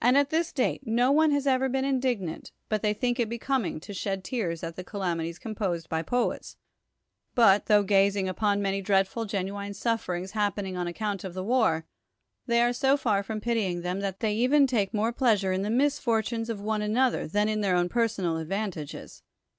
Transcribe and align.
And 0.00 0.16
at 0.16 0.30
this 0.30 0.54
no 0.82 1.12
one 1.12 1.30
has 1.32 1.46
ever 1.46 1.68
been 1.68 1.84
indignant, 1.84 2.52
but 2.70 2.80
they 2.80 2.94
think 2.94 3.20
it 3.20 3.28
becoming 3.28 3.80
to 3.80 3.92
shed 3.92 4.24
tears 4.24 4.62
at 4.62 4.76
the 4.76 4.82
calamities 4.82 5.38
composed 5.38 5.90
by 5.90 6.00
poets, 6.00 6.56
but, 7.34 7.66
tho 7.66 7.82
gazing 7.82 8.30
upon 8.30 8.62
many 8.62 8.80
dreadful 8.80 9.26
genuine 9.26 9.74
sufferings 9.74 10.30
happening 10.30 10.78
on 10.78 10.88
ac 10.88 10.94
count 10.94 11.22
of 11.22 11.34
the 11.34 11.44
war, 11.44 11.84
they 12.46 12.62
are 12.62 12.72
so 12.72 12.96
far 12.96 13.22
from 13.22 13.42
pitying 13.42 13.82
them, 13.82 14.00
that 14.00 14.20
they 14.20 14.34
even 14.34 14.66
take 14.66 14.94
more 14.94 15.12
pleasure 15.12 15.52
in 15.52 15.60
the 15.60 15.68
misfortunes 15.68 16.48
of 16.48 16.62
one 16.62 16.80
another 16.80 17.28
than 17.28 17.46
in 17.46 17.60
their 17.60 17.76
own 17.76 17.90
personal 17.90 18.38
advantages. 18.38 19.22